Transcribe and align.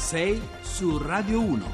6 0.00 0.42
su 0.62 0.98
Radio 0.98 1.40
1. 1.40 1.64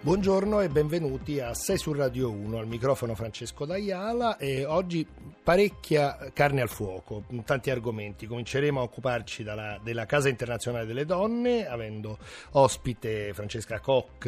Buongiorno 0.00 0.60
e 0.60 0.68
benvenuti 0.68 1.38
a 1.40 1.54
6 1.54 1.78
su 1.78 1.92
Radio 1.92 2.30
1, 2.30 2.58
al 2.58 2.66
microfono 2.66 3.14
Francesco 3.14 3.64
D'Aiala 3.64 4.36
e 4.36 4.66
oggi 4.66 5.06
parecchia 5.48 6.30
carne 6.34 6.60
al 6.60 6.68
fuoco, 6.68 7.24
tanti 7.46 7.70
argomenti. 7.70 8.26
Cominceremo 8.26 8.80
a 8.80 8.82
occuparci 8.82 9.42
dalla, 9.42 9.80
della 9.82 10.04
Casa 10.04 10.28
Internazionale 10.28 10.84
delle 10.84 11.06
Donne, 11.06 11.66
avendo 11.66 12.18
ospite 12.50 13.32
Francesca 13.32 13.80
Koch, 13.80 14.26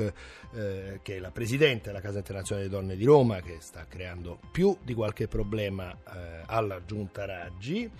eh, 0.54 1.00
che 1.02 1.16
è 1.16 1.18
la 1.18 1.30
Presidente 1.30 1.88
della 1.88 2.00
Casa 2.00 2.16
Internazionale 2.16 2.68
delle 2.68 2.80
Donne 2.80 2.96
di 2.96 3.04
Roma, 3.04 3.42
che 3.42 3.58
sta 3.60 3.84
creando 3.86 4.38
più 4.50 4.74
di 4.82 4.94
qualche 4.94 5.28
problema 5.28 5.92
eh, 5.92 6.42
alla 6.46 6.82
Giunta 6.86 7.26
Raggi. 7.26 7.90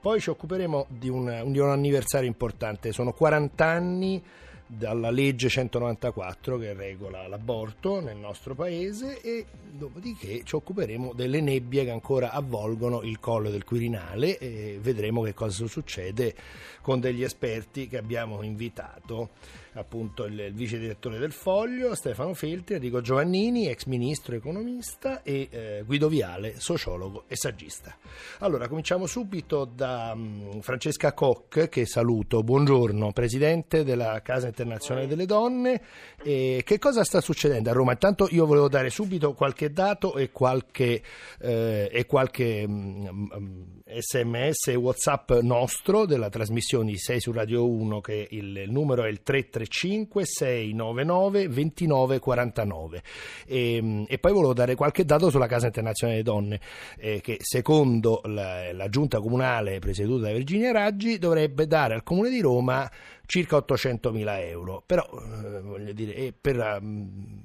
Poi 0.00 0.18
ci 0.18 0.30
occuperemo 0.30 0.86
di 0.88 1.10
un, 1.10 1.52
di 1.52 1.58
un 1.58 1.68
anniversario 1.68 2.28
importante, 2.28 2.92
sono 2.92 3.12
40 3.12 3.62
anni 3.62 4.24
dalla 4.72 5.10
legge 5.10 5.48
194 5.48 6.56
che 6.56 6.72
regola 6.74 7.26
l'aborto 7.26 8.00
nel 8.00 8.16
nostro 8.16 8.54
paese 8.54 9.20
e 9.20 9.44
dopodiché 9.72 10.42
ci 10.44 10.54
occuperemo 10.54 11.12
delle 11.12 11.40
nebbie 11.40 11.82
che 11.82 11.90
ancora 11.90 12.30
avvolgono 12.30 13.02
il 13.02 13.18
collo 13.18 13.50
del 13.50 13.64
Quirinale 13.64 14.38
e 14.38 14.78
vedremo 14.80 15.22
che 15.22 15.34
cosa 15.34 15.66
succede 15.66 16.34
con 16.82 17.00
degli 17.00 17.24
esperti 17.24 17.88
che 17.88 17.98
abbiamo 17.98 18.42
invitato 18.42 19.30
appunto 19.74 20.24
il, 20.24 20.38
il 20.38 20.52
vice 20.52 20.78
direttore 20.78 21.18
del 21.18 21.32
Foglio, 21.32 21.94
Stefano 21.94 22.34
Feltri, 22.34 22.74
Enrico 22.74 23.00
Giovannini, 23.00 23.68
ex 23.68 23.84
ministro 23.84 24.34
economista 24.34 25.22
e 25.22 25.48
eh, 25.48 25.82
Guido 25.86 26.08
Viale, 26.08 26.58
sociologo 26.58 27.24
e 27.28 27.36
saggista. 27.36 27.96
Allora, 28.38 28.66
cominciamo 28.66 29.06
subito 29.06 29.64
da 29.64 30.10
um, 30.12 30.60
Francesca 30.60 31.12
Koch, 31.12 31.68
che 31.68 31.86
saluto, 31.86 32.42
buongiorno, 32.42 33.12
presidente 33.12 33.84
della 33.84 34.20
Casa 34.22 34.46
Internazionale 34.46 34.59
delle 35.06 35.26
Donne. 35.26 35.80
E 36.22 36.62
che 36.64 36.78
cosa 36.78 37.04
sta 37.04 37.20
succedendo 37.20 37.70
a 37.70 37.72
Roma? 37.72 37.92
Intanto 37.92 38.28
io 38.30 38.46
volevo 38.46 38.68
dare 38.68 38.90
subito 38.90 39.32
qualche 39.34 39.72
dato 39.72 40.16
e 40.16 40.30
qualche, 40.30 41.02
eh, 41.40 41.88
e 41.90 42.06
qualche 42.06 42.64
um, 42.66 43.82
sms 43.98 44.68
e 44.68 44.74
whatsapp 44.74 45.32
nostro 45.40 46.06
della 46.06 46.28
trasmissione 46.28 46.96
6 46.96 47.20
su 47.20 47.32
Radio 47.32 47.68
1 47.68 48.00
che 48.00 48.28
il, 48.30 48.56
il 48.56 48.70
numero 48.70 49.04
è 49.04 49.08
il 49.08 49.22
335 49.22 50.24
699 50.24 51.48
2949 51.48 53.02
e, 53.46 54.04
e 54.06 54.18
poi 54.18 54.32
volevo 54.32 54.52
dare 54.52 54.74
qualche 54.74 55.04
dato 55.04 55.30
sulla 55.30 55.46
Casa 55.46 55.66
Internazionale 55.66 56.22
delle 56.22 56.30
Donne 56.30 56.60
eh, 56.98 57.20
che 57.20 57.38
secondo 57.40 58.20
la, 58.24 58.72
la, 58.72 58.88
giunta 58.88 59.20
comunale 59.20 59.78
presieduta 59.78 60.26
da 60.26 60.32
Virginia 60.32 60.72
Raggi 60.72 61.18
dovrebbe 61.18 61.66
dare 61.66 61.94
al 61.94 62.02
Comune 62.02 62.30
di 62.30 62.40
Roma 62.40 62.90
circa 63.30 63.54
800 63.54 64.10
mila 64.10 64.40
euro 64.42 64.82
però 64.84 65.08
eh, 65.08 65.60
voglio 65.60 65.92
dire 65.92 66.32
per 66.32 66.78
um, 66.80 67.40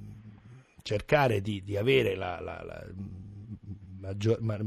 cercare 0.82 1.42
di, 1.42 1.62
di 1.64 1.78
avere 1.78 2.16
la, 2.16 2.40
la, 2.40 2.64
la 2.64 2.84
maggior, 4.00 4.42
ma, 4.42 4.58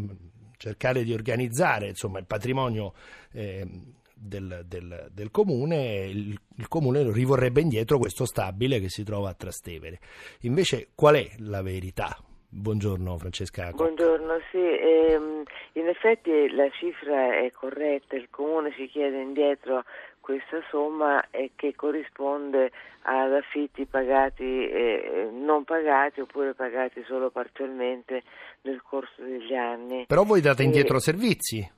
cercare 0.56 1.02
di 1.02 1.12
organizzare 1.12 1.88
insomma, 1.88 2.20
il 2.20 2.26
patrimonio 2.26 2.94
eh, 3.32 3.66
del, 4.14 4.64
del, 4.68 5.10
del, 5.12 5.30
comune, 5.32 6.06
il, 6.06 6.38
il, 6.56 6.68
comune 6.68 7.10
rivorrebbe 7.10 7.62
indietro 7.62 7.98
questo 7.98 8.24
stabile 8.24 8.78
che 8.78 8.88
si 8.88 9.02
trova 9.02 9.30
a 9.30 9.34
Trastevere. 9.34 9.98
Invece 10.42 10.90
qual 10.94 11.16
è 11.16 11.34
la 11.38 11.62
verità? 11.62 12.16
Buongiorno 12.50 13.18
Francesca. 13.18 13.70
Buongiorno, 13.72 14.40
sì, 14.50 14.56
ehm, 14.56 15.42
in 15.72 15.86
effetti 15.86 16.50
la 16.50 16.70
cifra 16.70 17.36
è 17.36 17.52
corretta, 17.52 18.16
il 18.16 18.28
comune 18.30 18.72
si 18.74 18.86
chiede 18.86 19.20
indietro 19.20 19.84
questa 20.18 20.62
somma 20.70 21.22
che 21.56 21.74
corrisponde 21.74 22.70
ad 23.02 23.34
affitti 23.34 23.84
pagati 23.84 24.66
e 24.68 25.28
non 25.30 25.64
pagati 25.64 26.20
oppure 26.20 26.54
pagati 26.54 27.02
solo 27.06 27.30
parzialmente 27.30 28.22
nel 28.62 28.82
corso 28.82 29.22
degli 29.22 29.54
anni. 29.54 30.04
Però 30.06 30.24
voi 30.24 30.40
date 30.40 30.62
indietro 30.62 30.96
e... 30.96 31.00
servizi. 31.00 31.72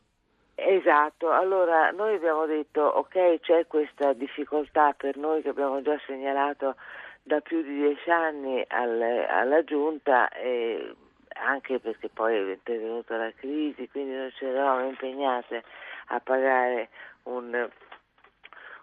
Esatto, 0.55 1.31
allora 1.31 1.91
noi 1.91 2.15
abbiamo 2.15 2.47
detto 2.47 2.83
ok 2.83 3.41
c'è 3.41 3.67
questa 3.67 4.13
difficoltà 4.13 4.93
per 4.97 5.17
noi 5.17 5.43
che 5.43 5.49
abbiamo 5.49 5.81
già 5.83 5.99
segnalato 6.07 6.77
da 7.23 7.41
più 7.41 7.63
di 7.63 7.75
dieci 7.75 8.11
anni 8.11 8.65
al, 8.69 9.01
alla 9.29 9.63
Giunta 9.65 10.29
e 10.31 10.95
anche 11.35 11.79
perché 11.79 12.09
poi 12.09 12.35
è 12.35 12.53
intervenuta 12.53 13.17
la 13.17 13.33
crisi, 13.33 13.89
quindi 13.89 14.15
noi 14.15 14.33
ci 14.33 14.45
eravamo 14.45 14.89
impegnate 14.89 15.63
a 16.07 16.21
pagare 16.21 16.89
un 17.25 17.69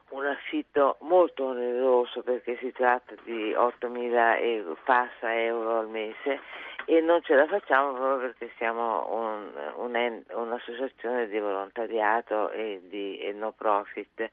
un 0.09 0.25
affitto 0.25 0.97
molto 1.01 1.47
oneroso 1.47 2.21
perché 2.21 2.57
si 2.57 2.71
tratta 2.71 3.13
di 3.23 3.51
8.000 3.51 4.41
euro, 4.41 4.77
passa 4.85 5.35
euro 5.35 5.79
al 5.79 5.89
mese 5.89 6.39
e 6.85 7.01
non 7.01 7.21
ce 7.23 7.35
la 7.35 7.45
facciamo 7.47 7.91
proprio 7.91 8.29
perché 8.29 8.49
siamo 8.55 9.05
un, 9.13 9.51
un, 9.75 10.23
un'associazione 10.29 11.27
di 11.27 11.37
volontariato 11.39 12.51
e 12.51 12.79
di 12.83 13.19
e 13.19 13.33
no 13.33 13.51
profit 13.51 14.29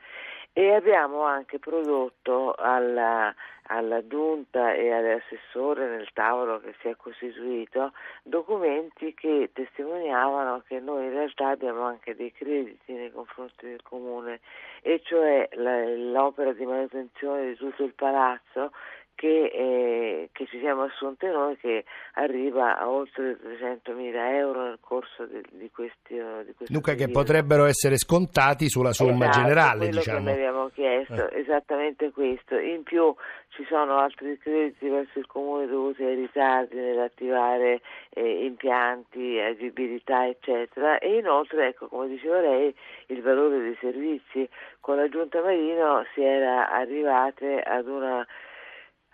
e 0.56 0.72
abbiamo 0.72 1.22
anche 1.22 1.58
prodotto 1.58 2.54
alla, 2.56 3.34
alla 3.64 4.06
giunta 4.06 4.72
e 4.72 4.92
all'assessore 4.92 5.88
nel 5.88 6.08
tavolo 6.12 6.60
che 6.60 6.76
si 6.80 6.86
è 6.86 6.94
costituito 6.96 7.92
documenti 8.22 9.14
che 9.14 9.50
testimoniavano 9.52 10.62
che 10.64 10.78
noi 10.78 11.06
in 11.06 11.10
realtà 11.10 11.48
abbiamo 11.48 11.82
anche 11.82 12.14
dei 12.14 12.32
crediti 12.32 12.92
nei 12.92 13.10
confronti 13.10 13.66
del 13.66 13.82
comune 13.82 14.38
e 14.80 15.00
cioè 15.02 15.48
la, 15.54 15.86
l'opera 15.86 16.52
di 16.52 16.64
manutenzione 16.64 17.48
di 17.48 17.56
tutto 17.56 17.82
il 17.82 17.94
palazzo 17.94 18.70
che, 19.14 19.44
eh, 19.46 20.28
che, 20.32 20.46
ci 20.46 20.58
siamo 20.58 20.82
assunte 20.82 21.28
noi 21.28 21.56
che 21.56 21.84
arriva 22.14 22.78
a 22.78 22.88
oltre 22.88 23.38
300.000 23.40 24.14
euro 24.36 24.64
nel 24.64 24.78
corso 24.80 25.24
di, 25.26 25.40
di 25.52 25.70
questi 25.70 26.14
di 26.14 26.54
Dunque 26.68 26.94
che 26.94 27.08
potrebbero 27.08 27.64
essere 27.64 27.96
scontati 27.96 28.68
sulla 28.68 28.92
somma 28.92 29.26
esatto, 29.26 29.40
generale 29.40 29.88
diciamo. 29.88 30.24
che 30.24 30.32
abbiamo 30.32 30.68
chiesto, 30.74 31.30
eh. 31.30 31.40
esattamente 31.40 32.10
questo 32.10 32.56
in 32.58 32.82
più 32.82 33.14
ci 33.50 33.64
sono 33.68 33.98
altri 33.98 34.36
crediti 34.38 34.88
verso 34.88 35.18
il 35.18 35.26
comune 35.26 35.66
dovuti 35.66 36.02
ai 36.02 36.16
ritardi 36.16 36.76
nell'attivare 36.76 37.80
eh, 38.10 38.44
impianti, 38.44 39.38
agibilità 39.38 40.26
eccetera 40.26 40.98
e 40.98 41.18
inoltre 41.18 41.68
ecco 41.68 41.86
come 41.86 42.08
diceva 42.08 42.40
lei 42.40 42.74
il 43.06 43.22
valore 43.22 43.60
dei 43.60 43.76
servizi 43.80 44.48
con 44.80 44.96
la 44.96 45.08
giunta 45.08 45.40
Marino 45.40 46.04
si 46.14 46.22
era 46.22 46.70
arrivate 46.70 47.60
ad 47.60 47.86
una 47.86 48.26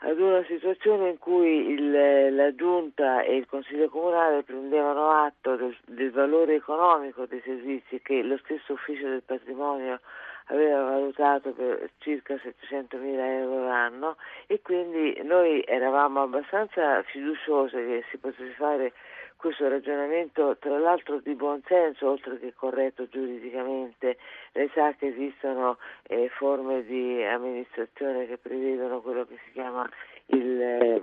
ad 0.03 0.19
una 0.19 0.43
situazione 0.45 1.11
in 1.11 1.19
cui 1.19 1.73
il, 1.73 2.35
la 2.35 2.55
Giunta 2.55 3.23
e 3.23 3.37
il 3.37 3.47
Consiglio 3.47 3.89
Comunale 3.89 4.43
prendevano 4.43 5.11
atto 5.11 5.57
del, 5.57 5.77
del, 5.87 6.11
valore 6.11 6.55
economico 6.55 7.27
dei 7.27 7.43
servizi 7.45 8.01
che 8.01 8.23
lo 8.23 8.39
stesso 8.39 8.73
Ufficio 8.73 9.09
del 9.09 9.23
Patrimonio 9.23 10.01
aveva 10.47 10.83
valutato 10.83 11.53
per 11.53 11.91
circa 11.99 12.39
700 12.39 12.97
mila 12.97 13.27
euro 13.27 13.67
l'anno 13.67 14.17
e 14.47 14.61
quindi 14.63 15.21
noi 15.23 15.63
eravamo 15.67 16.23
abbastanza 16.23 17.03
fiduciose 17.03 17.77
che 17.77 18.05
si 18.11 18.17
potesse 18.17 18.55
fare 18.57 18.93
questo 19.41 19.69
ragionamento 19.69 20.59
tra 20.59 20.79
l'altro 20.79 21.19
di 21.19 21.35
buon 21.35 21.63
senso 21.67 22.11
oltre 22.11 22.39
che 22.39 22.53
corretto 22.55 23.09
giuridicamente 23.09 24.19
lei 24.53 24.71
sa 24.75 24.93
che 24.93 25.07
esistono 25.07 25.79
eh, 26.03 26.29
forme 26.37 26.85
di 26.85 27.25
amministrazione 27.25 28.27
che 28.27 28.37
prevedono 28.37 29.01
quello 29.01 29.25
che 29.25 29.39
si 29.47 29.53
chiama 29.53 29.89
il 30.27 30.61
eh, 30.61 31.03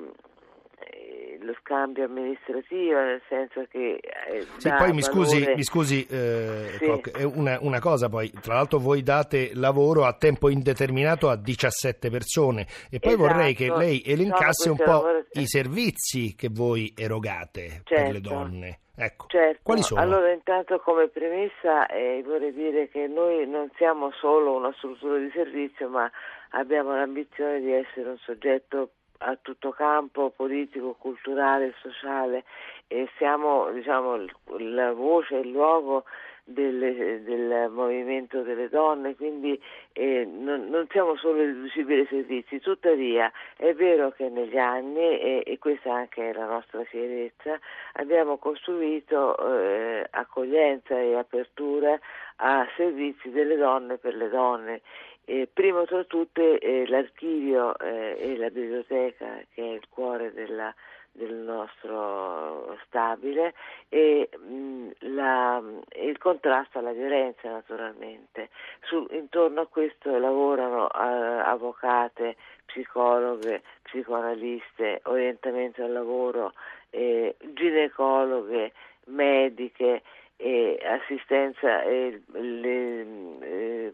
lo 1.42 1.56
scambio 1.62 2.06
amministrativo, 2.06 3.00
nel 3.00 3.22
senso 3.28 3.66
che... 3.70 4.00
Eh, 4.30 4.46
sì, 4.58 4.70
poi 4.70 4.94
mi 4.94 5.02
scusi, 5.02 5.54
mi 5.56 5.64
scusi 5.64 6.06
eh, 6.06 6.78
sì. 6.78 7.24
una, 7.24 7.58
una, 7.62 7.80
cosa 7.80 8.10
poi, 8.10 8.32
tra 8.42 8.56
l'altro 8.56 8.80
voi 8.80 9.04
date 9.04 9.52
lavoro 9.54 10.06
a 10.06 10.14
tempo 10.14 10.50
indeterminato 10.50 11.30
a 11.30 11.36
17 11.36 12.10
persone 12.10 12.66
e 12.90 13.00
poi 13.00 13.14
esatto. 13.14 13.28
vorrei 13.28 13.54
che 13.54 13.74
lei 13.76 14.02
elencasse 14.06 14.70
un 14.70 14.78
po' 14.78 14.84
lavoro... 14.84 15.26
i 15.34 15.48
servizi 15.48 16.36
che 16.36 16.50
voi 16.52 16.94
erogate 16.96 17.82
certo. 17.84 17.94
per 17.94 18.06
le 18.06 18.12
certo. 18.14 18.30
donne. 18.30 18.80
Ecco, 19.00 19.26
certo. 19.28 19.60
quali 19.62 19.84
sono? 19.84 20.02
Allora 20.02 20.32
intanto 20.32 20.80
come 20.80 21.08
premessa 21.08 21.86
eh, 21.86 22.24
vorrei 22.26 22.52
dire 22.52 22.90
che 22.90 23.06
noi 23.06 23.48
non 23.48 23.70
siamo 23.78 24.12
solo 24.12 24.56
una 24.56 24.74
struttura 24.76 25.20
di 25.20 25.30
servizio 25.36 25.88
ma 25.88 26.10
abbiamo 26.52 26.96
l'ambizione 26.96 27.60
di 27.60 27.72
essere 27.72 28.10
un 28.10 28.18
soggetto 28.18 28.90
a 29.20 29.38
tutto 29.42 29.72
campo 29.72 30.32
politico, 30.36 30.96
culturale, 31.00 31.74
sociale 31.82 32.44
e 32.88 33.10
siamo 33.18 33.70
diciamo, 33.72 34.26
la 34.58 34.94
voce, 34.94 35.38
il 35.38 35.52
luogo 35.52 36.06
delle, 36.48 37.22
del 37.24 37.70
movimento 37.70 38.42
delle 38.42 38.70
donne, 38.70 39.16
quindi 39.16 39.62
eh, 39.92 40.26
non, 40.26 40.70
non, 40.70 40.88
siamo 40.90 41.18
solo 41.18 41.44
riducibili 41.44 42.02
ai 42.02 42.08
servizi, 42.08 42.62
tuttavia 42.62 43.30
è 43.58 43.74
vero 43.74 44.12
che 44.12 44.30
negli 44.30 44.58
anni, 44.58 45.20
e, 45.20 45.44
e 45.46 45.58
questa 45.60 45.94
anche 45.94 46.30
è 46.30 46.34
la 46.34 46.46
nostra 46.46 46.86
fierezza, 46.86 47.60
abbiamo 47.94 48.38
costruito 48.38 49.38
eh, 49.38 50.08
accoglienza 50.10 50.98
e 50.98 51.16
apertura 51.16 52.00
a 52.38 52.66
servizi 52.78 53.30
delle 53.30 53.58
donne 53.58 53.98
per 53.98 54.16
le 54.16 54.30
donne. 54.30 54.82
Eh, 55.30 55.50
primo 55.52 55.84
tra 55.84 56.06
tutte 56.06 56.58
eh, 56.58 56.88
l'archivio 56.88 57.78
eh, 57.80 58.16
e 58.18 58.38
la 58.38 58.50
biblioteca 58.50 59.42
che 59.54 59.62
è 59.62 59.74
il 59.74 59.84
cuore 59.90 60.32
della 60.32 60.74
del 61.12 61.34
nostro 61.34 62.78
stabile 62.86 63.54
e 63.90 64.30
mh, 64.38 64.90
la, 65.16 65.62
il 66.00 66.18
contrasto 66.20 66.80
alla 66.80 66.94
violenza 66.94 67.50
naturalmente. 67.50 68.50
Su, 68.84 69.06
intorno 69.10 69.62
a 69.62 69.68
questo 69.68 70.18
lavorano 70.18 70.88
eh, 70.88 70.94
avvocate, 70.96 72.38
psicologhe, 72.66 73.64
psicoanaliste, 73.82 75.02
orientamento 75.06 75.84
al 75.84 75.92
lavoro, 75.92 76.54
ginecologhe, 76.90 78.72
mediche 79.06 80.04
e 80.38 80.80
assistenza 80.84 81.82
e 81.82 82.22
le, 82.34 83.04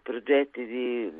progetti 0.04 0.66
di, 0.66 1.12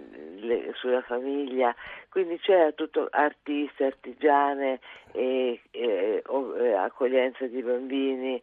le, 0.42 0.72
sulla 0.76 1.02
famiglia, 1.02 1.74
quindi 2.10 2.38
c'è 2.38 2.74
tutto 2.76 3.08
artiste, 3.10 3.86
artigiane, 3.86 4.80
e, 5.14 5.62
e, 5.72 6.22
e, 6.24 6.74
accoglienza 6.74 7.48
di 7.48 7.62
bambini, 7.64 8.42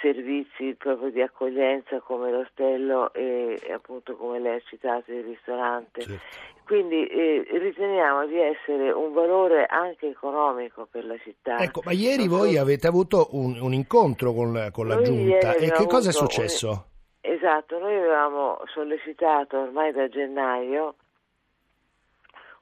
servizi 0.00 0.74
proprio 0.76 1.10
di 1.10 1.22
accoglienza 1.22 2.00
come 2.00 2.32
l'ostello 2.32 3.12
e, 3.12 3.60
appunto 3.72 4.16
come 4.16 4.40
lei 4.40 4.56
ha 4.56 4.62
citato 4.66 5.12
il 5.12 5.22
ristorante. 5.22 6.00
Certo. 6.00 6.58
Quindi 6.64 7.06
eh, 7.06 7.46
riteniamo 7.50 8.26
di 8.26 8.38
essere 8.38 8.90
un 8.92 9.12
valore 9.12 9.66
anche 9.66 10.08
economico 10.08 10.86
per 10.90 11.04
la 11.04 11.16
città. 11.18 11.58
Ecco, 11.58 11.82
ma 11.84 11.92
ieri 11.92 12.28
voi 12.28 12.56
avete 12.56 12.86
avuto 12.86 13.28
un, 13.32 13.58
un 13.60 13.72
incontro 13.72 14.32
con, 14.32 14.68
con 14.72 14.86
la 14.86 15.02
giunta 15.02 15.54
e 15.54 15.70
che 15.70 15.86
cosa 15.86 16.10
è 16.10 16.12
successo? 16.12 16.68
Un... 16.68 16.89
Esatto, 17.22 17.78
noi 17.78 17.96
avevamo 17.96 18.60
sollecitato 18.66 19.58
ormai 19.58 19.92
da 19.92 20.08
gennaio 20.08 20.94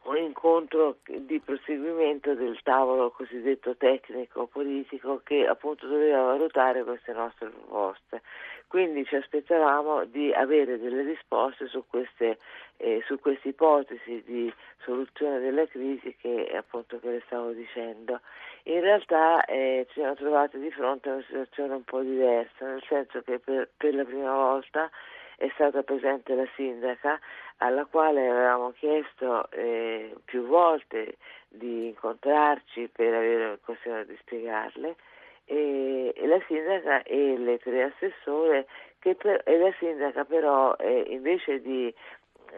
un 0.08 0.16
incontro 0.16 0.96
di 1.06 1.38
proseguimento 1.38 2.34
del 2.34 2.58
tavolo 2.62 3.10
cosiddetto 3.10 3.76
tecnico 3.76 4.46
politico 4.46 5.20
che 5.22 5.46
appunto 5.46 5.86
doveva 5.86 6.22
valutare 6.22 6.82
queste 6.82 7.12
nostre 7.12 7.50
proposte. 7.50 8.22
Quindi 8.68 9.04
ci 9.06 9.16
aspettavamo 9.16 10.04
di 10.04 10.32
avere 10.32 10.78
delle 10.78 11.02
risposte 11.02 11.68
su 11.68 11.84
queste, 11.88 12.38
eh, 12.76 13.02
su 13.06 13.18
queste 13.18 13.48
ipotesi 13.48 14.22
di 14.26 14.52
soluzione 14.82 15.40
della 15.40 15.66
crisi 15.66 16.14
che 16.20 16.52
appunto 16.54 16.98
che 17.00 17.10
le 17.10 17.22
stavo 17.26 17.52
dicendo. 17.52 18.20
In 18.64 18.80
realtà 18.80 19.44
eh, 19.44 19.86
ci 19.88 20.00
siamo 20.00 20.14
trovati 20.14 20.58
di 20.58 20.70
fronte 20.70 21.08
a 21.08 21.14
una 21.14 21.24
situazione 21.26 21.74
un 21.74 21.84
po' 21.84 22.00
diversa, 22.00 22.66
nel 22.66 22.82
senso 22.86 23.22
che 23.22 23.38
per, 23.38 23.70
per 23.76 23.94
la 23.94 24.04
prima 24.04 24.34
volta 24.34 24.90
è 25.38 25.48
stata 25.54 25.84
presente 25.84 26.34
la 26.34 26.46
sindaca 26.56 27.18
alla 27.58 27.84
quale 27.84 28.28
avevamo 28.28 28.72
chiesto 28.72 29.48
eh, 29.52 30.12
più 30.24 30.44
volte 30.46 31.16
di 31.48 31.86
incontrarci 31.86 32.88
per 32.88 33.14
avere 33.14 33.46
occasione 33.52 34.04
di 34.04 34.16
spiegarle 34.20 34.96
e, 35.44 36.12
e, 36.14 36.26
la 36.26 36.42
sindaca 36.48 37.04
e 37.04 37.38
le 37.38 37.58
tre 37.58 37.84
assessore 37.84 38.66
che 38.98 39.14
per, 39.14 39.42
e 39.44 39.58
la 39.58 39.72
sindaca 39.78 40.24
però 40.24 40.74
eh, 40.74 41.04
invece 41.08 41.62
di, 41.62 41.94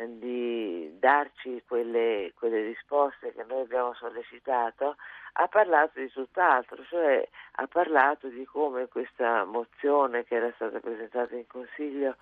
di 0.06 0.96
darci 0.98 1.62
quelle, 1.68 2.32
quelle, 2.34 2.62
risposte 2.62 3.34
che 3.34 3.44
noi 3.46 3.60
abbiamo 3.60 3.92
sollecitato 3.92 4.96
ha 5.34 5.46
parlato 5.48 6.00
di 6.00 6.10
tutt'altro, 6.10 6.82
cioè 6.84 7.28
ha 7.56 7.66
parlato 7.66 8.28
di 8.28 8.44
come 8.46 8.88
questa 8.88 9.44
mozione 9.44 10.24
che 10.24 10.36
era 10.36 10.50
stata 10.54 10.80
presentata 10.80 11.36
in 11.36 11.46
Consiglio 11.46 12.16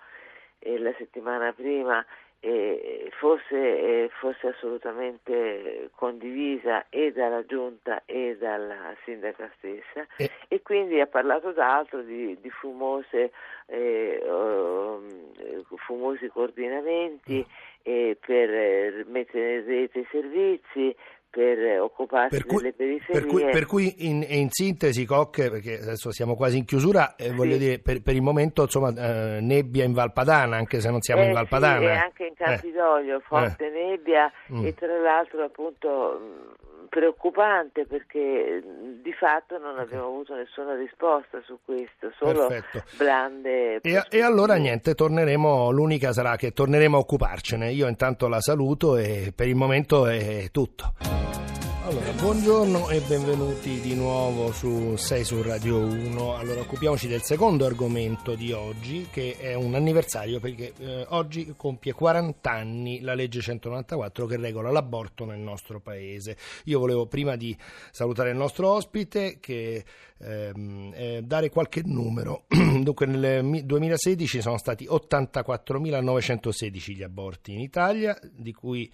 eh, 0.59 0.77
la 0.77 0.93
settimana 0.97 1.53
prima 1.53 2.05
eh, 2.41 3.11
fosse, 3.17 3.55
eh, 3.55 4.09
fosse, 4.19 4.47
assolutamente 4.47 5.89
condivisa 5.95 6.85
e 6.89 7.11
dalla 7.11 7.45
giunta 7.45 8.03
e 8.05 8.37
dalla 8.37 8.95
sindaca 9.03 9.51
stessa 9.57 10.07
e, 10.47 10.61
quindi 10.61 11.01
ha 11.01 11.07
parlato 11.07 11.51
d'altro 11.51 12.01
di, 12.01 12.37
di 12.39 12.49
fumose, 12.49 13.31
eh, 13.65 14.23
um, 14.25 15.63
fumosi 15.75 16.29
coordinamenti 16.29 17.45
mm. 17.45 18.11
per 18.25 19.05
mettere 19.07 19.57
in 19.57 19.65
rete 19.65 19.99
i 19.99 20.07
servizi 20.09 20.95
per 21.29 21.79
occuparsi 21.79 22.35
per 22.35 22.45
cui, 22.45 22.57
delle 22.57 22.73
periferie. 22.73 23.21
Per 23.21 23.29
cui, 23.29 23.43
per 23.49 23.65
cui 23.65 24.07
in, 24.07 24.25
in, 24.27 24.49
sintesi, 24.49 25.05
Cocche, 25.05 25.49
perché 25.49 25.79
adesso 25.79 26.11
siamo 26.11 26.35
quasi 26.35 26.57
in 26.57 26.65
chiusura, 26.65 27.15
eh, 27.15 27.29
sì. 27.29 27.35
voglio 27.35 27.57
dire, 27.57 27.79
per, 27.79 28.01
per, 28.01 28.15
il 28.15 28.21
momento 28.21 28.63
insomma, 28.63 28.89
eh, 28.89 29.39
nebbia 29.41 29.83
in 29.83 29.93
Valpadana, 29.93 30.57
anche 30.57 30.79
se 30.79 30.89
non 30.89 31.01
siamo 31.01 31.21
eh, 31.21 31.27
in 31.27 31.33
Valpadana. 31.33 31.79
Sì, 31.79 31.85
e 31.85 31.91
anche 31.91 32.25
in 32.25 32.33
Campidoglio, 32.35 33.17
eh. 33.17 33.21
forte 33.21 33.67
eh. 33.67 33.69
nebbia 33.69 34.31
mm. 34.51 34.65
e 34.65 34.73
tra 34.73 34.97
l'altro 34.97 35.43
appunto 35.43 36.57
preoccupante 36.89 37.85
perché 37.85 38.61
di 39.01 39.13
fatto 39.13 39.57
non 39.57 39.79
abbiamo 39.79 40.07
avuto 40.07 40.35
nessuna 40.35 40.75
risposta 40.75 41.41
su 41.45 41.59
questo, 41.63 42.11
solo 42.17 42.47
Perfetto. 42.47 42.83
blande. 42.97 43.79
E, 43.81 44.03
e, 44.09 44.21
allora 44.21 44.55
niente, 44.55 44.95
torneremo, 44.95 45.71
l'unica 45.71 46.11
sarà 46.11 46.35
che 46.35 46.51
torneremo 46.51 46.97
a 46.97 46.99
occuparcene. 46.99 47.71
Io 47.71 47.87
intanto 47.87 48.27
la 48.27 48.41
saluto 48.41 48.97
e 48.97 49.31
per 49.35 49.47
il 49.47 49.55
momento 49.55 50.07
è 50.07 50.49
tutto. 50.51 51.28
Allora, 51.89 52.11
buongiorno 52.11 52.89
e 52.89 53.01
benvenuti 53.01 53.79
di 53.79 53.95
nuovo 53.95 54.51
su 54.51 54.95
6 54.95 55.23
su 55.23 55.41
Radio 55.41 55.79
1. 55.79 56.35
Allora, 56.35 56.61
occupiamoci 56.61 57.07
del 57.07 57.23
secondo 57.23 57.65
argomento 57.65 58.35
di 58.35 58.51
oggi, 58.51 59.07
che 59.09 59.35
è 59.39 59.55
un 59.55 59.73
anniversario 59.73 60.39
perché 60.39 60.73
eh, 60.77 61.07
oggi 61.09 61.51
compie 61.57 61.93
40 61.93 62.51
anni 62.51 63.01
la 63.01 63.15
legge 63.15 63.41
194 63.41 64.27
che 64.27 64.37
regola 64.37 64.69
l'aborto 64.69 65.25
nel 65.25 65.39
nostro 65.39 65.79
paese. 65.79 66.37
Io 66.65 66.77
volevo 66.77 67.07
prima 67.07 67.35
di 67.35 67.57
salutare 67.89 68.29
il 68.29 68.37
nostro 68.37 68.69
ospite 68.69 69.39
che 69.39 69.83
ehm, 70.19 70.91
eh, 70.93 71.21
dare 71.23 71.49
qualche 71.49 71.81
numero. 71.83 72.43
Dunque, 72.83 73.07
nel 73.07 73.65
2016 73.65 74.41
sono 74.41 74.59
stati 74.59 74.85
84.916 74.85 76.93
gli 76.93 77.01
aborti 77.01 77.53
in 77.53 77.61
Italia, 77.61 78.15
di 78.31 78.53
cui 78.53 78.91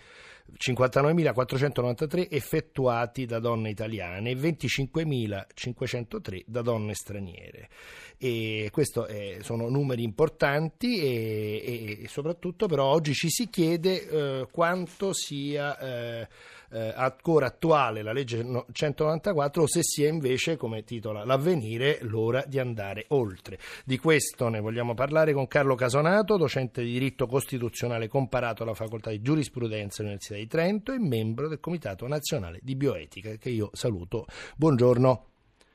59.493 0.58 2.28
effettuati 2.30 3.26
da 3.26 3.40
donne 3.40 3.70
italiane 3.70 4.32
e 4.32 4.36
25.503 4.36 6.44
da 6.46 6.62
donne 6.62 6.94
straniere. 6.94 7.70
E 8.18 8.70
questi 8.72 9.02
eh, 9.08 9.40
sono 9.42 9.68
numeri 9.70 10.04
importanti 10.04 11.00
e, 11.00 12.00
e, 12.04 12.08
soprattutto 12.08 12.68
però 12.68 12.86
oggi 12.86 13.14
ci 13.14 13.30
si 13.30 13.50
chiede 13.50 14.08
eh, 14.08 14.48
quanto 14.52 15.12
sia 15.14 15.78
eh, 15.78 16.28
eh 16.76 16.94
ancora 16.94 17.46
attuale 17.46 18.02
la 18.02 18.12
legge 18.12 18.44
194 18.70 19.62
o 19.62 19.66
se 19.66 19.82
sia 19.82 20.10
invece, 20.10 20.58
come 20.58 20.84
titola 20.84 21.24
l'avvenire, 21.24 22.00
l'ora 22.02 22.44
di 22.46 22.60
andare 22.60 23.06
oltre. 23.10 23.58
Di 23.86 23.98
questo 23.98 24.50
ne 24.50 24.60
vogliamo 24.60 24.94
parlare 24.94 25.32
con 25.32 25.48
Carlo 25.48 25.76
Casonato, 25.76 26.36
docente 26.36 26.84
di 26.84 26.92
diritto 26.92 27.28
costituzionale 27.28 28.10
comparato 28.10 28.64
alla 28.64 28.74
facoltà 28.74 29.10
di 29.10 29.22
giurisprudenza 29.22 30.02
dell'Università 30.02 30.38
di 30.38 30.48
Trento 30.48 30.92
e 30.92 31.00
membro 31.00 31.48
del 31.48 31.62
Comitato 31.62 32.06
Nazionale 32.08 32.60
di 32.62 32.76
Bioetica 32.76 33.32
che 33.36 33.50
io 33.50 33.70
saluto. 33.72 34.26
Buongiorno. 34.58 35.28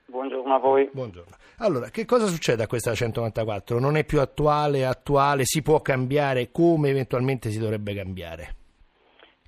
Buongiorno 0.05 0.55
a 0.55 0.59
voi. 0.59 0.91
Buongiorno. 0.93 1.37
Allora, 1.59 1.89
che 1.89 2.05
cosa 2.05 2.27
succede 2.27 2.65
a 2.65 2.67
questa 2.67 2.93
194? 2.93 3.79
Non 3.79 3.97
è 3.97 4.05
più 4.05 4.21
attuale, 4.21 4.85
attuale, 4.85 5.45
si 5.45 5.63
può 5.63 5.81
cambiare, 5.81 6.51
come 6.51 6.91
eventualmente 6.91 7.51
si 7.51 7.59
dovrebbe 7.59 7.95
cambiare? 7.95 8.57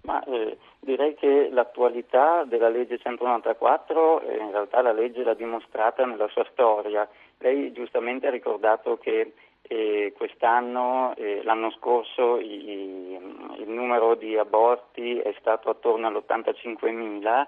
Ma 0.04 0.22
eh, 0.24 0.56
direi 0.84 1.14
che 1.14 1.48
l'attualità 1.50 2.44
della 2.44 2.68
legge 2.68 2.98
194 2.98 4.20
eh, 4.20 4.36
in 4.36 4.50
realtà 4.50 4.82
la 4.82 4.92
legge 4.92 5.22
l'ha 5.22 5.34
dimostrata 5.34 6.04
nella 6.04 6.28
sua 6.28 6.44
storia. 6.50 7.08
Lei 7.38 7.72
giustamente 7.72 8.26
ha 8.26 8.30
ricordato 8.30 8.98
che 8.98 9.32
eh, 9.62 10.12
quest'anno, 10.16 11.14
eh, 11.16 11.42
l'anno 11.44 11.70
scorso, 11.70 12.38
i, 12.38 13.16
il 13.58 13.68
numero 13.68 14.16
di 14.16 14.36
aborti 14.36 15.18
è 15.18 15.32
stato 15.38 15.70
attorno 15.70 16.08
all'85.000 16.08 17.46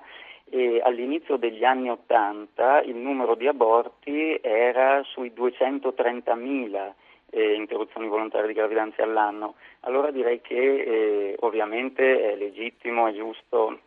e 0.50 0.80
all'inizio 0.84 1.36
degli 1.36 1.64
anni 1.64 1.90
Ottanta 1.90 2.82
il 2.82 2.96
numero 2.96 3.34
di 3.34 3.48
aborti 3.48 4.38
era 4.40 5.02
sui 5.02 5.32
230.000 5.34 6.92
eh, 7.34 7.54
interruzioni 7.54 8.06
volontarie 8.06 8.46
di 8.46 8.54
gravidanza 8.54 9.02
all'anno. 9.02 9.56
Allora 9.80 10.10
direi 10.10 10.40
che 10.40 10.54
eh, 10.54 11.36
ovviamente 11.40 12.32
è 12.32 12.36
legittimo 12.36 13.08
e 13.08 13.14
giusto 13.14 13.80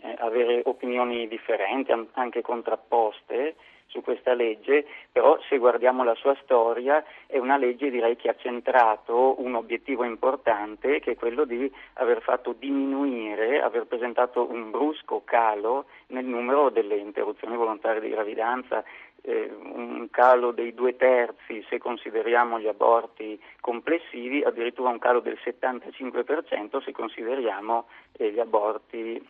eh, 0.00 0.14
avere 0.18 0.62
opinioni 0.64 1.26
differenti, 1.26 1.92
anche 2.12 2.42
contrapposte 2.42 3.56
su 3.86 4.02
questa 4.02 4.34
legge, 4.34 4.84
però 5.10 5.38
se 5.48 5.58
guardiamo 5.58 6.04
la 6.04 6.14
sua 6.14 6.36
storia 6.42 7.04
è 7.26 7.38
una 7.38 7.56
legge 7.56 7.90
direi 7.90 8.16
che 8.16 8.28
ha 8.28 8.36
centrato 8.36 9.40
un 9.40 9.54
obiettivo 9.54 10.04
importante 10.04 11.00
che 11.00 11.12
è 11.12 11.16
quello 11.16 11.44
di 11.44 11.70
aver 11.94 12.20
fatto 12.20 12.52
diminuire, 12.52 13.62
aver 13.62 13.86
presentato 13.86 14.48
un 14.50 14.70
brusco 14.70 15.22
calo 15.24 15.86
nel 16.08 16.24
numero 16.24 16.68
delle 16.68 16.96
interruzioni 16.96 17.56
volontarie 17.56 18.00
di 18.00 18.10
gravidanza, 18.10 18.84
eh, 19.26 19.52
un 19.60 20.08
calo 20.10 20.52
dei 20.52 20.72
due 20.72 20.96
terzi 20.96 21.64
se 21.68 21.78
consideriamo 21.78 22.60
gli 22.60 22.68
aborti 22.68 23.40
complessivi, 23.60 24.42
addirittura 24.42 24.90
un 24.90 25.00
calo 25.00 25.20
del 25.20 25.38
75% 25.42 26.82
se 26.82 26.92
consideriamo 26.92 27.86
eh, 28.12 28.30
gli 28.30 28.38
aborti 28.38 29.20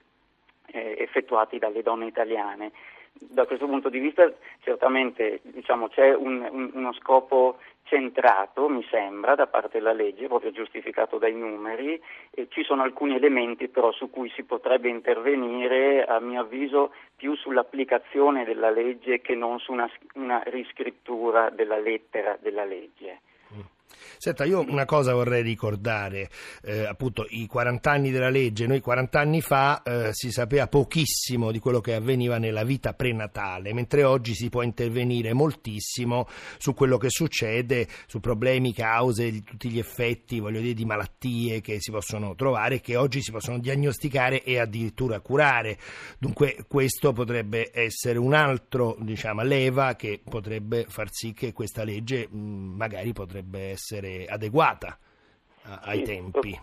eh, 0.66 0.96
effettuati 0.98 1.58
dalle 1.58 1.82
donne 1.82 2.06
italiane. 2.06 2.72
Da 3.18 3.46
questo 3.46 3.66
punto 3.66 3.88
di 3.88 3.98
vista 3.98 4.30
certamente 4.60 5.40
diciamo, 5.42 5.88
c'è 5.88 6.14
un, 6.14 6.46
un, 6.50 6.70
uno 6.74 6.92
scopo 6.92 7.56
centrato, 7.86 8.68
mi 8.68 8.84
sembra, 8.90 9.34
da 9.34 9.46
parte 9.46 9.78
della 9.78 9.92
legge, 9.92 10.26
proprio 10.26 10.50
giustificato 10.50 11.18
dai 11.18 11.34
numeri, 11.34 12.00
e 12.30 12.48
ci 12.50 12.62
sono 12.62 12.82
alcuni 12.82 13.14
elementi 13.14 13.68
però 13.68 13.92
su 13.92 14.10
cui 14.10 14.30
si 14.30 14.42
potrebbe 14.44 14.88
intervenire, 14.88 16.04
a 16.04 16.20
mio 16.20 16.40
avviso, 16.40 16.92
più 17.16 17.34
sull'applicazione 17.34 18.44
della 18.44 18.70
legge 18.70 19.20
che 19.20 19.34
non 19.34 19.58
su 19.58 19.72
una, 19.72 19.90
una 20.14 20.42
riscrittura 20.46 21.50
della 21.50 21.78
lettera 21.78 22.36
della 22.40 22.64
legge. 22.64 23.20
Senta, 24.18 24.44
io 24.44 24.60
una 24.60 24.84
cosa 24.84 25.12
vorrei 25.12 25.42
ricordare, 25.42 26.30
eh, 26.62 26.84
appunto 26.84 27.26
i 27.28 27.46
40 27.46 27.90
anni 27.90 28.10
della 28.10 28.30
legge, 28.30 28.66
noi 28.66 28.80
40 28.80 29.20
anni 29.20 29.40
fa 29.40 29.82
eh, 29.82 30.08
si 30.12 30.30
sapeva 30.30 30.66
pochissimo 30.68 31.50
di 31.50 31.58
quello 31.58 31.80
che 31.80 31.94
avveniva 31.94 32.38
nella 32.38 32.64
vita 32.64 32.94
prenatale, 32.94 33.74
mentre 33.74 34.04
oggi 34.04 34.34
si 34.34 34.48
può 34.48 34.62
intervenire 34.62 35.32
moltissimo 35.32 36.26
su 36.58 36.74
quello 36.74 36.96
che 36.96 37.10
succede, 37.10 37.86
su 38.06 38.20
problemi, 38.20 38.72
cause, 38.72 39.30
di 39.30 39.42
tutti 39.42 39.68
gli 39.68 39.78
effetti, 39.78 40.40
voglio 40.40 40.60
dire, 40.60 40.74
di 40.74 40.84
malattie 40.84 41.60
che 41.60 41.76
si 41.78 41.90
possono 41.90 42.34
trovare, 42.34 42.80
che 42.80 42.96
oggi 42.96 43.20
si 43.20 43.30
possono 43.32 43.58
diagnosticare 43.58 44.42
e 44.42 44.58
addirittura 44.58 45.20
curare. 45.20 45.78
Dunque 46.18 46.64
questo 46.66 47.12
potrebbe 47.12 47.70
essere 47.72 48.18
un 48.18 48.32
altro, 48.32 48.96
diciamo, 49.00 49.42
leva 49.42 49.94
che 49.94 50.20
potrebbe 50.24 50.86
far 50.88 51.08
sì 51.10 51.32
che 51.32 51.52
questa 51.52 51.84
legge 51.84 52.28
mh, 52.28 52.38
magari 52.38 53.12
potrebbe 53.12 53.70
essere 53.70 53.85
essere 53.86 54.26
adeguata 54.26 54.98
ai 55.84 55.98
sì, 55.98 56.04
tempi. 56.04 56.60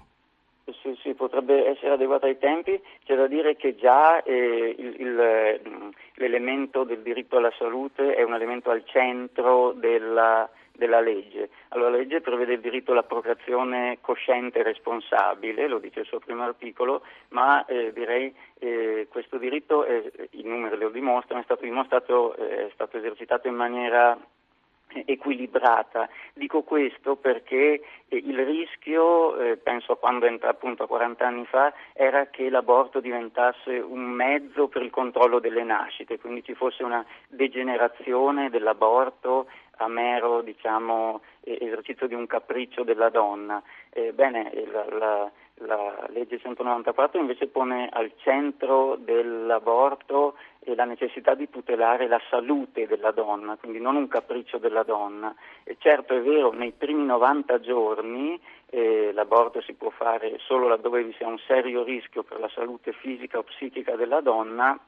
Sì, 0.82 0.98
sì, 1.01 1.13
potrebbe 1.13 1.68
essere 1.68 1.94
adeguata 1.94 2.25
ai 2.25 2.38
tempi. 2.38 2.82
C'è 3.06 3.15
da 3.15 3.27
dire 3.27 3.56
che 3.56 3.75
già 3.75 4.22
eh, 4.24 4.75
il, 4.77 4.96
il, 5.00 5.94
l'elemento 6.15 6.84
del 6.84 7.01
diritto 7.01 7.38
alla 7.38 7.53
salute 7.58 8.15
è 8.15 8.24
un 8.24 8.34
elemento 8.34 8.70
al 8.70 8.84
centro 8.86 9.72
della, 9.72 10.50
della 10.74 11.00
legge. 11.00 11.50
Allora, 11.70 11.92
la 11.92 11.98
legge 11.98 12.22
prevede 12.22 12.53
il 12.53 12.62
diritto 12.62 12.92
alla 12.92 13.03
procreazione 13.03 14.00
cosciente 14.01 14.60
e 14.60 14.63
responsabile, 14.63 15.68
lo 15.68 15.80
dice 15.80 16.01
il 16.01 16.06
suo 16.06 16.20
primo 16.20 16.44
articolo, 16.44 17.03
ma 17.30 17.65
eh, 17.65 17.92
direi 17.94 18.34
eh, 18.60 19.08
questo 19.10 19.38
diritto, 19.38 19.86
eh, 19.86 20.12
i 20.32 20.44
numeri 20.44 20.77
lo 20.77 20.89
dimostrano, 20.89 21.42
è 21.42 21.46
stato 21.46 21.63
dimostrato, 21.63 22.36
eh, 22.36 22.68
è 22.68 22.72
stato 22.74 22.98
esercitato 22.98 23.48
in 23.48 23.56
maniera 23.56 24.18
equilibrata. 25.05 26.09
Dico 26.33 26.63
questo 26.63 27.15
perché 27.15 27.81
eh, 28.07 28.17
il 28.17 28.45
rischio, 28.45 29.38
eh, 29.38 29.57
penso 29.57 29.93
a 29.93 29.97
quando 29.97 30.25
entra 30.25 30.50
appunto 30.50 30.88
40 30.88 31.25
anni 31.25 31.45
fa, 31.45 31.73
era 31.93 32.27
che 32.27 32.50
l'aborto 32.50 33.00
diventasse 33.00 33.77
un 33.79 34.03
mezzo 34.03 34.67
per 34.67 34.81
il 34.81 34.89
controllo 34.89 35.39
delle 35.39 35.63
nascite, 35.63 36.19
quindi 36.19 36.43
ci 36.43 36.53
fosse 36.53 36.83
una 36.83 37.05
degenerazione 37.27 38.50
dell'aborto 38.50 39.47
a 39.77 39.88
mero 39.88 40.41
diciamo, 40.41 41.21
esercizio 41.41 42.07
di 42.07 42.13
un 42.13 42.27
capriccio 42.27 42.83
della 42.83 43.09
donna. 43.09 43.62
Eh, 43.89 44.13
bene, 44.13 44.51
la, 44.71 44.85
la, 44.89 45.31
la 45.65 46.08
legge 46.10 46.39
194 46.39 47.20
invece 47.20 47.48
pone 47.48 47.89
al 47.91 48.12
centro 48.17 48.96
dell'aborto 49.00 50.36
la 50.75 50.86
necessità 50.86 51.36
di 51.36 51.50
tutelare 51.50 52.08
la 52.08 52.22
salute 52.29 52.88
della 52.88 53.12
donna, 53.12 53.58
quindi 53.58 53.79
non 53.79 53.96
un 53.96 54.08
capriccio 54.08 54.58
della 54.58 54.84
donna. 54.84 55.34
E 55.63 55.75
certo 55.79 56.15
è 56.15 56.22
vero, 56.22 56.51
nei 56.51 56.72
primi 56.72 57.03
90 57.05 57.60
giorni 57.60 58.39
eh, 58.70 59.12
l'aborto 59.13 59.62
si 59.62 59.74
può 59.74 59.89
fare 59.89 60.38
solo 60.39 60.67
laddove 60.67 61.03
vi 61.03 61.13
sia 61.17 61.27
un 61.27 61.39
serio 61.39 61.84
rischio 61.84 62.24
per 62.24 62.39
la 62.39 62.50
salute 62.50 62.93
fisica 62.93 63.39
o 63.39 63.43
psichica 63.43 63.96
della 63.96 64.22
donna, 64.22 64.79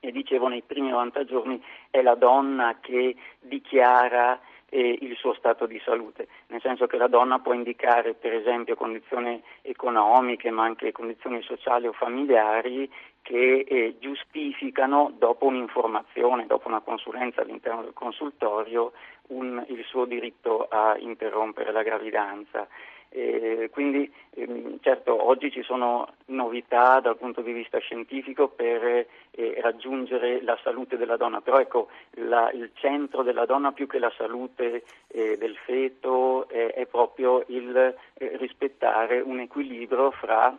e 0.00 0.12
dicevo 0.12 0.46
nei 0.48 0.62
primi 0.62 0.90
90 0.90 1.24
giorni 1.24 1.62
è 1.90 2.02
la 2.02 2.14
donna 2.14 2.76
che 2.80 3.16
dichiara 3.40 4.38
eh, 4.70 4.98
il 5.00 5.16
suo 5.16 5.34
stato 5.34 5.66
di 5.66 5.80
salute, 5.84 6.28
nel 6.48 6.60
senso 6.60 6.86
che 6.86 6.96
la 6.96 7.08
donna 7.08 7.38
può 7.38 7.52
indicare 7.52 8.14
per 8.14 8.32
esempio 8.32 8.74
condizioni 8.74 9.42
economiche 9.62 10.50
ma 10.50 10.64
anche 10.64 10.92
condizioni 10.92 11.42
sociali 11.42 11.86
o 11.86 11.92
familiari 11.92 12.90
che 13.28 13.66
eh, 13.68 13.96
giustificano 13.98 15.12
dopo 15.18 15.44
un'informazione, 15.44 16.46
dopo 16.46 16.66
una 16.66 16.80
consulenza 16.80 17.42
all'interno 17.42 17.82
del 17.82 17.92
consultorio 17.92 18.92
un, 19.26 19.62
il 19.68 19.84
suo 19.84 20.06
diritto 20.06 20.66
a 20.66 20.96
interrompere 20.98 21.70
la 21.70 21.82
gravidanza. 21.82 22.66
Eh, 23.10 23.68
quindi 23.70 24.10
ehm, 24.30 24.78
certo 24.80 25.28
oggi 25.28 25.50
ci 25.50 25.62
sono 25.62 26.14
novità 26.26 27.00
dal 27.00 27.18
punto 27.18 27.42
di 27.42 27.52
vista 27.52 27.76
scientifico 27.76 28.48
per 28.48 29.06
eh, 29.30 29.60
raggiungere 29.60 30.40
la 30.42 30.58
salute 30.62 30.96
della 30.96 31.18
donna, 31.18 31.42
però 31.42 31.58
ecco 31.58 31.88
la, 32.12 32.50
il 32.52 32.70
centro 32.76 33.22
della 33.22 33.44
donna 33.44 33.72
più 33.72 33.86
che 33.86 33.98
la 33.98 34.12
salute 34.16 34.84
eh, 35.08 35.36
del 35.36 35.56
feto 35.66 36.48
è 36.48 36.86
proprio 36.90 37.44
il 37.48 37.76
eh, 37.76 38.36
rispettare 38.38 39.20
un 39.20 39.40
equilibrio 39.40 40.12
fra 40.12 40.56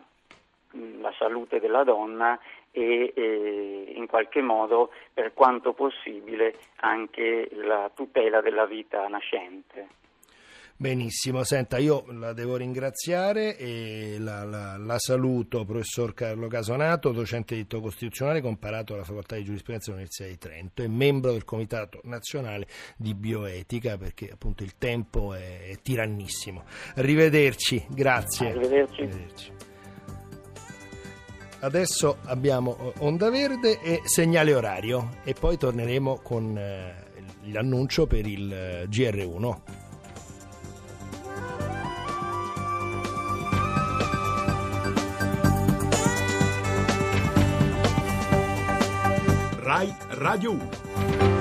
la 0.72 1.12
salute 1.18 1.60
della 1.60 1.84
donna 1.84 2.38
e 2.70 3.12
eh, 3.14 3.92
in 3.96 4.06
qualche 4.06 4.40
modo 4.40 4.90
per 5.12 5.32
quanto 5.32 5.72
possibile 5.72 6.54
anche 6.76 7.48
la 7.52 7.90
tutela 7.94 8.40
della 8.40 8.66
vita 8.66 9.06
nascente. 9.08 9.98
Benissimo, 10.80 11.44
senta, 11.44 11.76
io 11.76 12.06
la 12.08 12.32
devo 12.32 12.56
ringraziare 12.56 13.54
e 13.58 14.16
la, 14.18 14.44
la, 14.44 14.78
la, 14.78 14.98
saluto, 14.98 15.66
professor 15.66 16.14
Carlo 16.14 16.48
Casonato, 16.48 17.12
docente 17.12 17.52
di 17.52 17.60
diritto 17.66 17.82
costituzionale 17.82 18.40
comparato 18.40 18.94
alla 18.94 19.04
Facoltà 19.04 19.36
di 19.36 19.44
Giurisprudenza 19.44 19.90
dell'Università 19.90 20.30
di 20.30 20.38
Trento 20.38 20.82
e 20.82 20.88
membro 20.88 21.32
del 21.32 21.44
Comitato 21.44 22.00
Nazionale 22.04 22.66
di 22.96 23.12
Bioetica 23.12 23.98
perché 23.98 24.30
appunto 24.32 24.62
il 24.62 24.78
tempo 24.78 25.34
è, 25.34 25.68
è 25.68 25.76
tirannissimo. 25.82 26.64
Arrivederci, 26.96 27.84
grazie. 27.90 28.48
Arrivederci. 28.48 29.02
Arrivederci. 29.02 29.59
Adesso 31.62 32.18
abbiamo 32.24 32.94
Onda 32.98 33.28
Verde 33.28 33.80
e 33.82 34.00
segnale 34.04 34.54
orario 34.54 35.16
e 35.24 35.34
poi 35.34 35.58
torneremo 35.58 36.20
con 36.22 36.56
eh, 36.56 36.94
l'annuncio 37.52 38.06
per 38.06 38.26
il 38.26 38.50
eh, 38.50 38.86
GR1. 38.88 39.56
Rai 49.62 49.94
Radio 50.08 50.52
1. 50.52 51.39